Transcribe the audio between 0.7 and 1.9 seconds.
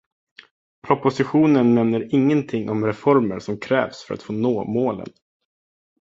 Propositionen